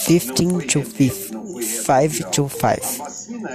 15 0.00 0.60
to 0.68 0.82
5 0.82 2.30
to 2.32 2.48
5. 2.48 3.00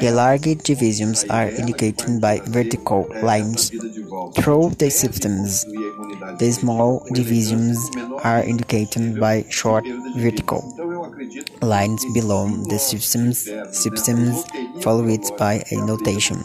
The 0.02 0.12
larger 0.12 0.56
divisions 0.56 1.25
are 1.30 1.50
indicated 1.50 2.22
by 2.22 2.42
vertical 2.45 3.08
lines 3.22 3.70
through 4.36 4.72
the 4.78 4.90
systems. 4.90 5.66
The 6.40 6.52
small 6.52 7.06
divisions 7.12 7.90
are 8.23 8.44
indicated 8.44 9.20
by 9.20 9.44
short 9.50 9.86
vertical 10.16 10.62
lines 11.62 12.06
below 12.14 12.48
the 12.70 12.78
systems, 12.78 13.50
systems 13.72 14.44
followed 14.84 15.25
by 15.38 15.64
a 15.72 15.75
notation 15.86 16.38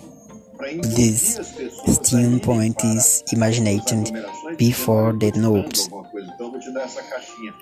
This 0.59 1.35
stem 1.85 2.39
point 2.39 2.83
is 2.83 3.23
imagined 3.31 4.11
before 4.57 5.13
the 5.13 5.31
note. 5.31 5.87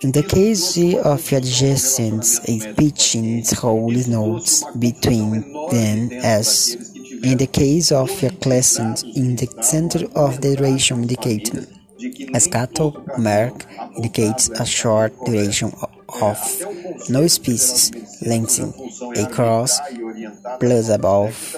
In 0.01 0.11
the 0.11 0.23
case 0.23 0.77
of 0.97 1.31
adjacent 1.31 2.25
a 2.47 2.73
pitching 2.73 3.43
holds 3.57 4.07
notes 4.07 4.63
between 4.77 5.41
them 5.71 6.11
as 6.23 6.75
in 7.23 7.37
the 7.37 7.47
case 7.47 7.91
of 7.91 8.09
a 8.23 8.29
crescent 8.29 9.03
in 9.03 9.35
the 9.35 9.47
center 9.61 10.05
of 10.15 10.41
the 10.41 10.55
duration 10.55 11.03
indicator. 11.03 11.65
A 12.33 12.39
scatter 12.39 12.91
mark 13.17 13.65
indicates 13.95 14.49
a 14.49 14.65
short 14.65 15.13
duration 15.25 15.71
of 16.21 16.39
no 17.09 17.27
species 17.27 17.91
lengthening 18.21 18.73
across 19.17 19.79
plus 20.59 20.89
above 20.89 21.55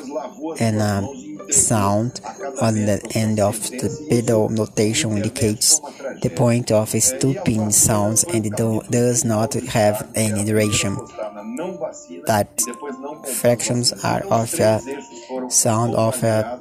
and 0.59 0.77
a 0.81 1.07
sound 1.51 2.19
on 2.61 2.73
the 2.85 2.99
end 3.15 3.39
of 3.39 3.55
the 3.71 3.89
pedal 4.09 4.49
notation 4.49 5.11
indicates 5.17 5.79
the 6.21 6.29
point 6.29 6.71
of 6.71 6.89
stopping 6.89 7.71
sounds 7.71 8.23
and 8.23 8.43
do, 8.55 8.81
does 8.89 9.23
not 9.25 9.53
have 9.53 10.11
any 10.15 10.43
duration. 10.43 10.95
That 12.25 12.61
fractions 13.39 13.93
are 14.03 14.21
of 14.31 14.53
a 14.59 14.81
sound 15.49 15.95
of 15.95 16.23
a 16.23 16.59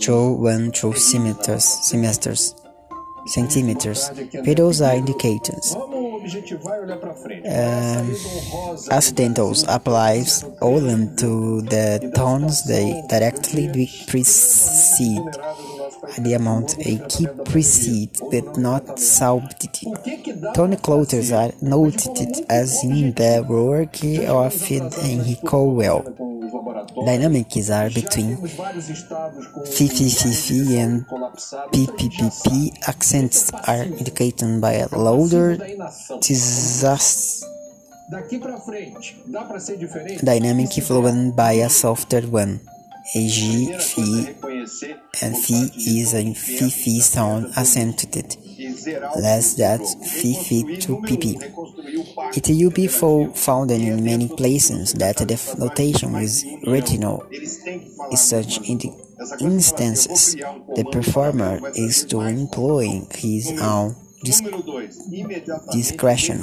two 0.00 0.32
one 0.32 0.72
two 0.72 0.92
centimeters 0.94 1.64
semesters 1.64 2.54
centimeters. 3.26 4.10
Pedals 4.44 4.80
are 4.80 4.94
indicators. 4.94 5.76
Um, 7.46 8.14
accidentals 8.90 9.64
applies 9.68 10.44
only 10.60 11.14
to 11.16 11.62
the 11.62 12.12
tones 12.14 12.64
they 12.66 13.02
directly 13.08 13.68
precede. 14.06 15.22
The 16.18 16.34
amount 16.34 16.78
a 16.78 16.98
key 17.08 17.26
precedes 17.44 18.20
but 18.30 18.58
not 18.58 18.98
solved. 18.98 19.68
Tony 20.54 20.76
clothes 20.76 21.32
are 21.32 21.52
noted 21.62 22.44
as 22.48 22.84
in 22.84 23.12
the 23.14 23.44
work 23.48 24.02
of 24.28 24.54
Henry 25.02 25.36
Cowell. 25.46 26.04
Dynamics 27.04 27.70
are 27.70 27.90
between 27.90 28.36
FFFF 29.76 30.76
and 30.76 31.06
PPPP. 31.72 32.72
Accents 32.88 33.52
are 33.52 33.82
indicated 33.84 34.60
by 34.60 34.72
a 34.72 34.88
louder 34.96 35.56
disaster. 36.20 37.46
dynamic 40.22 40.72
followed 40.82 41.36
by 41.36 41.52
a 41.52 41.68
softer 41.68 42.20
one. 42.22 42.60
A 43.14 43.28
G, 43.28 43.72
F, 43.72 43.98
and 45.22 45.36
F 45.36 45.50
is 45.50 46.12
a 46.14 46.34
FF 46.34 47.02
sound 47.02 47.52
accentuated, 47.56 48.36
less 49.16 49.54
that 49.54 49.78
than 49.78 49.86
FF 49.86 50.80
to 50.84 50.96
PP. 51.06 51.36
It 52.36 52.48
will 52.48 52.70
be 52.70 52.88
found 52.88 53.70
in 53.70 54.04
many 54.04 54.28
places 54.28 54.92
that 54.94 55.18
the 55.18 55.56
notation 55.58 56.16
is 56.16 56.44
original. 56.66 57.24
In 58.10 58.16
such 58.16 58.58
instances, 58.68 60.34
the 60.34 60.84
performer 60.90 61.60
is 61.76 62.04
to 62.06 62.22
employ 62.22 63.02
his 63.14 63.52
own 63.60 63.94
discretion. 65.70 66.42